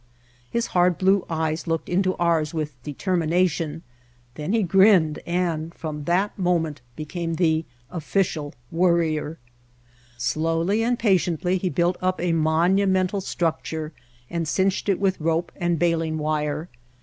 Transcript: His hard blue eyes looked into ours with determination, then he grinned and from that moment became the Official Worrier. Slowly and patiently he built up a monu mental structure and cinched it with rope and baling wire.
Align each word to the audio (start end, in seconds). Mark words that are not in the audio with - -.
His 0.49 0.65
hard 0.73 0.97
blue 0.97 1.23
eyes 1.29 1.67
looked 1.67 1.87
into 1.87 2.15
ours 2.17 2.55
with 2.55 2.81
determination, 2.81 3.83
then 4.33 4.51
he 4.51 4.63
grinned 4.63 5.19
and 5.27 5.71
from 5.75 6.05
that 6.05 6.39
moment 6.39 6.81
became 6.95 7.35
the 7.35 7.65
Official 7.91 8.55
Worrier. 8.71 9.37
Slowly 10.17 10.81
and 10.81 10.97
patiently 10.97 11.59
he 11.59 11.69
built 11.69 11.97
up 12.01 12.19
a 12.19 12.33
monu 12.33 12.89
mental 12.89 13.21
structure 13.21 13.93
and 14.27 14.47
cinched 14.47 14.89
it 14.89 14.99
with 14.99 15.21
rope 15.21 15.51
and 15.55 15.77
baling 15.77 16.17
wire. 16.17 16.67